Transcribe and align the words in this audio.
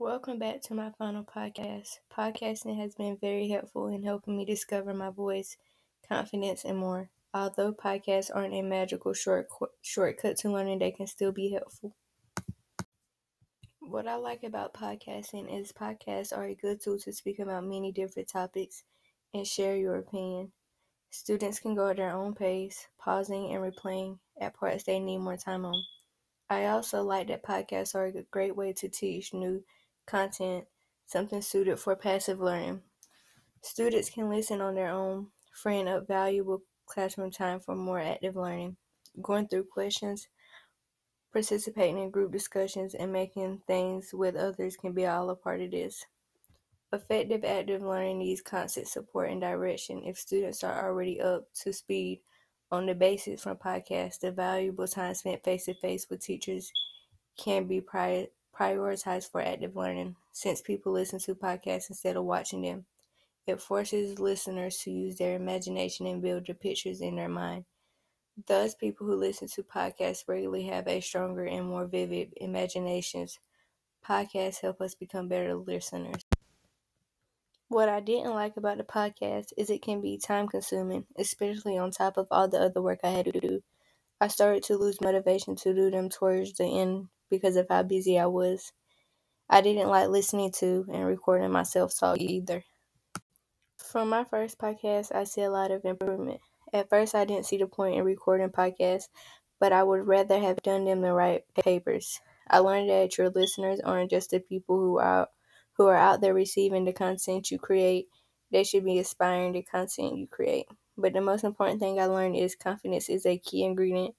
Welcome 0.00 0.38
back 0.38 0.62
to 0.62 0.74
my 0.74 0.92
final 0.96 1.24
podcast. 1.24 1.98
Podcasting 2.10 2.80
has 2.80 2.94
been 2.94 3.18
very 3.20 3.50
helpful 3.50 3.88
in 3.88 4.02
helping 4.02 4.38
me 4.38 4.46
discover 4.46 4.94
my 4.94 5.10
voice, 5.10 5.58
confidence, 6.08 6.64
and 6.64 6.78
more. 6.78 7.10
Although 7.34 7.74
podcasts 7.74 8.30
aren't 8.34 8.54
a 8.54 8.62
magical 8.62 9.12
short, 9.12 9.48
shortcut 9.82 10.38
to 10.38 10.50
learning, 10.50 10.78
they 10.78 10.90
can 10.90 11.06
still 11.06 11.32
be 11.32 11.50
helpful. 11.50 11.94
What 13.80 14.08
I 14.08 14.14
like 14.14 14.42
about 14.42 14.72
podcasting 14.72 15.60
is 15.60 15.70
podcasts 15.70 16.34
are 16.34 16.46
a 16.46 16.54
good 16.54 16.80
tool 16.80 16.98
to 17.00 17.12
speak 17.12 17.38
about 17.38 17.64
many 17.64 17.92
different 17.92 18.28
topics 18.28 18.84
and 19.34 19.46
share 19.46 19.76
your 19.76 19.96
opinion. 19.96 20.52
Students 21.10 21.58
can 21.58 21.74
go 21.74 21.88
at 21.88 21.98
their 21.98 22.12
own 22.12 22.34
pace, 22.34 22.88
pausing 22.98 23.52
and 23.52 23.62
replaying 23.62 24.18
at 24.40 24.54
parts 24.54 24.84
they 24.84 24.98
need 24.98 25.18
more 25.18 25.36
time 25.36 25.66
on. 25.66 25.84
I 26.48 26.68
also 26.68 27.02
like 27.02 27.28
that 27.28 27.44
podcasts 27.44 27.94
are 27.94 28.06
a 28.06 28.22
great 28.30 28.56
way 28.56 28.72
to 28.72 28.88
teach 28.88 29.34
new 29.34 29.62
content, 30.10 30.64
something 31.06 31.40
suited 31.40 31.78
for 31.78 31.94
passive 31.94 32.40
learning. 32.40 32.82
Students 33.62 34.10
can 34.10 34.28
listen 34.28 34.60
on 34.60 34.74
their 34.74 34.90
own, 34.90 35.28
freeing 35.52 35.88
up 35.88 36.08
valuable 36.08 36.62
classroom 36.86 37.30
time 37.30 37.60
for 37.60 37.74
more 37.76 38.00
active 38.00 38.36
learning. 38.36 38.76
Going 39.22 39.46
through 39.46 39.66
questions, 39.72 40.28
participating 41.32 41.98
in 41.98 42.10
group 42.10 42.32
discussions, 42.32 42.94
and 42.94 43.12
making 43.12 43.62
things 43.66 44.10
with 44.12 44.34
others 44.34 44.76
can 44.76 44.92
be 44.92 45.06
all 45.06 45.30
a 45.30 45.36
part 45.36 45.60
of 45.60 45.70
this. 45.70 46.04
Effective 46.92 47.44
active 47.44 47.82
learning 47.82 48.18
needs 48.18 48.40
constant 48.40 48.88
support 48.88 49.30
and 49.30 49.40
direction. 49.40 50.02
If 50.04 50.18
students 50.18 50.64
are 50.64 50.88
already 50.88 51.20
up 51.20 51.44
to 51.62 51.72
speed 51.72 52.20
on 52.72 52.86
the 52.86 52.94
basics 52.94 53.42
from 53.42 53.56
podcasts, 53.56 54.18
the 54.20 54.32
valuable 54.32 54.88
time 54.88 55.14
spent 55.14 55.44
face 55.44 55.66
to 55.66 55.74
face 55.74 56.06
with 56.10 56.20
teachers 56.20 56.72
can 57.38 57.66
be 57.66 57.80
prior 57.80 58.26
prioritized 58.56 59.30
for 59.30 59.40
active 59.40 59.76
learning 59.76 60.16
since 60.32 60.60
people 60.60 60.92
listen 60.92 61.18
to 61.20 61.34
podcasts 61.34 61.90
instead 61.90 62.16
of 62.16 62.24
watching 62.24 62.62
them. 62.62 62.86
It 63.46 63.60
forces 63.60 64.18
listeners 64.18 64.78
to 64.78 64.90
use 64.90 65.16
their 65.16 65.34
imagination 65.34 66.06
and 66.06 66.22
build 66.22 66.46
the 66.46 66.54
pictures 66.54 67.00
in 67.00 67.16
their 67.16 67.28
mind. 67.28 67.64
Thus, 68.46 68.74
people 68.74 69.06
who 69.06 69.16
listen 69.16 69.48
to 69.48 69.62
podcasts 69.62 70.28
regularly 70.28 70.64
have 70.64 70.86
a 70.86 71.00
stronger 71.00 71.44
and 71.44 71.66
more 71.66 71.86
vivid 71.86 72.32
imaginations. 72.36 73.38
Podcasts 74.06 74.60
help 74.60 74.80
us 74.80 74.94
become 74.94 75.28
better 75.28 75.54
listeners. 75.54 76.24
What 77.68 77.88
I 77.88 78.00
didn't 78.00 78.34
like 78.34 78.56
about 78.56 78.78
the 78.78 78.84
podcast 78.84 79.52
is 79.56 79.70
it 79.70 79.82
can 79.82 80.00
be 80.00 80.18
time 80.18 80.48
consuming, 80.48 81.06
especially 81.16 81.78
on 81.78 81.90
top 81.90 82.16
of 82.16 82.26
all 82.30 82.48
the 82.48 82.60
other 82.60 82.82
work 82.82 83.00
I 83.04 83.10
had 83.10 83.26
to 83.26 83.40
do. 83.40 83.62
I 84.20 84.28
started 84.28 84.62
to 84.64 84.76
lose 84.76 85.00
motivation 85.00 85.56
to 85.56 85.74
do 85.74 85.90
them 85.90 86.08
towards 86.08 86.54
the 86.54 86.64
end 86.64 87.08
because 87.30 87.56
of 87.56 87.66
how 87.70 87.82
busy 87.82 88.18
I 88.18 88.26
was. 88.26 88.72
I 89.48 89.60
didn't 89.60 89.88
like 89.88 90.08
listening 90.08 90.52
to 90.58 90.86
and 90.92 91.06
recording 91.06 91.50
myself 91.50 91.98
talk 91.98 92.20
either. 92.20 92.64
From 93.78 94.08
my 94.10 94.24
first 94.24 94.58
podcast, 94.58 95.14
I 95.14 95.24
see 95.24 95.42
a 95.42 95.50
lot 95.50 95.70
of 95.70 95.84
improvement. 95.84 96.40
At 96.72 96.88
first, 96.88 97.14
I 97.14 97.24
didn't 97.24 97.46
see 97.46 97.56
the 97.56 97.66
point 97.66 97.96
in 97.96 98.04
recording 98.04 98.50
podcasts, 98.50 99.08
but 99.58 99.72
I 99.72 99.82
would 99.82 100.06
rather 100.06 100.38
have 100.38 100.62
done 100.62 100.84
them 100.84 101.00
than 101.00 101.12
write 101.12 101.42
papers. 101.54 102.20
I 102.48 102.58
learned 102.58 102.90
that 102.90 103.18
your 103.18 103.30
listeners 103.30 103.80
aren't 103.80 104.10
just 104.10 104.30
the 104.30 104.40
people 104.40 104.76
who 104.78 104.98
are 104.98 105.28
who 105.72 105.86
are 105.86 105.96
out 105.96 106.20
there 106.20 106.34
receiving 106.34 106.84
the 106.84 106.92
content 106.92 107.50
you 107.50 107.58
create. 107.58 108.06
They 108.52 108.64
should 108.64 108.84
be 108.84 108.98
aspiring 108.98 109.54
to 109.54 109.62
content 109.62 110.16
you 110.16 110.26
create. 110.26 110.66
But 110.96 111.12
the 111.12 111.20
most 111.20 111.44
important 111.44 111.80
thing 111.80 111.98
I 111.98 112.06
learned 112.06 112.36
is 112.36 112.54
confidence 112.54 113.08
is 113.08 113.24
a 113.24 113.38
key 113.38 113.64
ingredient 113.64 114.14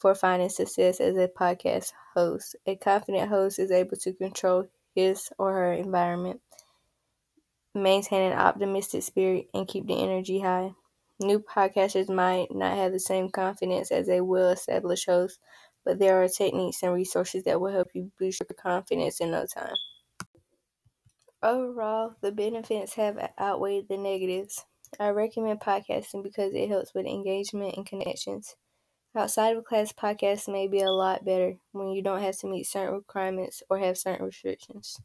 for 0.00 0.14
finding 0.14 0.48
success 0.48 0.98
as 1.00 1.16
a 1.16 1.28
podcast 1.28 1.92
host. 2.14 2.56
A 2.66 2.74
confident 2.76 3.28
host 3.28 3.58
is 3.58 3.70
able 3.70 3.96
to 3.98 4.12
control 4.14 4.68
his 4.94 5.30
or 5.38 5.52
her 5.52 5.72
environment, 5.72 6.40
maintain 7.74 8.32
an 8.32 8.38
optimistic 8.38 9.02
spirit, 9.02 9.48
and 9.54 9.68
keep 9.68 9.86
the 9.86 10.02
energy 10.02 10.40
high. 10.40 10.72
New 11.20 11.38
podcasters 11.38 12.08
might 12.08 12.52
not 12.54 12.76
have 12.76 12.92
the 12.92 12.98
same 12.98 13.28
confidence 13.28 13.92
as 13.92 14.08
a 14.08 14.22
well 14.22 14.50
established 14.50 15.06
host, 15.06 15.38
but 15.84 15.98
there 15.98 16.22
are 16.22 16.28
techniques 16.28 16.82
and 16.82 16.94
resources 16.94 17.44
that 17.44 17.60
will 17.60 17.72
help 17.72 17.88
you 17.94 18.10
boost 18.18 18.40
your 18.40 18.56
confidence 18.56 19.20
in 19.20 19.30
no 19.30 19.44
time. 19.46 19.74
Overall, 21.42 22.16
the 22.20 22.32
benefits 22.32 22.94
have 22.94 23.32
outweighed 23.38 23.88
the 23.88 23.96
negatives. 23.98 24.64
I 24.98 25.10
recommend 25.10 25.60
podcasting 25.60 26.22
because 26.22 26.54
it 26.54 26.68
helps 26.68 26.94
with 26.94 27.06
engagement 27.06 27.76
and 27.76 27.86
connections. 27.86 28.56
Outside 29.14 29.56
of 29.56 29.64
class, 29.64 29.92
podcasts 29.92 30.46
may 30.50 30.68
be 30.68 30.80
a 30.80 30.90
lot 30.90 31.24
better 31.24 31.58
when 31.72 31.88
you 31.88 32.00
don't 32.00 32.22
have 32.22 32.38
to 32.38 32.46
meet 32.46 32.64
certain 32.64 32.94
requirements 32.94 33.60
or 33.68 33.78
have 33.78 33.98
certain 33.98 34.24
restrictions. 34.24 35.00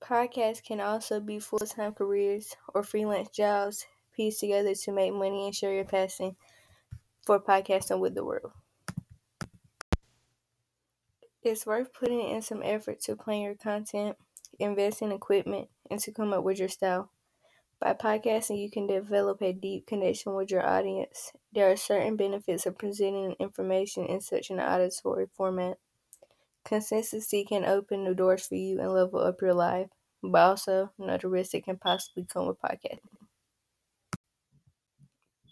Podcasts 0.00 0.64
can 0.64 0.80
also 0.80 1.20
be 1.20 1.38
full 1.38 1.60
time 1.60 1.94
careers 1.94 2.56
or 2.74 2.82
freelance 2.82 3.28
jobs 3.28 3.86
pieced 4.12 4.40
together 4.40 4.74
to 4.74 4.90
make 4.90 5.14
money 5.14 5.46
and 5.46 5.54
share 5.54 5.72
your 5.72 5.84
passion 5.84 6.34
for 7.24 7.38
podcasting 7.40 8.00
with 8.00 8.16
the 8.16 8.24
world. 8.24 8.52
It's 11.44 11.64
worth 11.64 11.92
putting 11.92 12.18
in 12.18 12.42
some 12.42 12.64
effort 12.64 13.00
to 13.02 13.14
plan 13.14 13.42
your 13.42 13.54
content, 13.54 14.16
invest 14.58 15.02
in 15.02 15.12
equipment, 15.12 15.68
and 15.88 16.00
to 16.00 16.10
come 16.10 16.32
up 16.32 16.42
with 16.42 16.58
your 16.58 16.68
style. 16.68 17.11
By 17.82 17.94
podcasting, 17.94 18.62
you 18.62 18.70
can 18.70 18.86
develop 18.86 19.42
a 19.42 19.52
deep 19.52 19.88
connection 19.88 20.34
with 20.34 20.52
your 20.52 20.64
audience. 20.64 21.32
There 21.52 21.68
are 21.68 21.76
certain 21.76 22.14
benefits 22.14 22.64
of 22.64 22.78
presenting 22.78 23.34
information 23.40 24.06
in 24.06 24.20
such 24.20 24.50
an 24.50 24.60
auditory 24.60 25.26
format. 25.34 25.78
Consistency 26.64 27.44
can 27.44 27.64
open 27.64 28.04
the 28.04 28.14
doors 28.14 28.46
for 28.46 28.54
you 28.54 28.78
and 28.78 28.92
level 28.92 29.18
up 29.18 29.42
your 29.42 29.52
life, 29.52 29.88
but 30.22 30.38
also 30.38 30.92
know 30.96 31.18
the 31.18 31.26
risks 31.26 31.54
that 31.54 31.64
can 31.64 31.76
possibly 31.76 32.24
come 32.24 32.46
with 32.46 32.60
podcasting. 32.60 33.00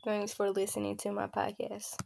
Thanks 0.05 0.33
for 0.33 0.53
listening 0.53 0.99
to 0.99 1.11
my 1.11 1.27
podcast. 1.27 1.99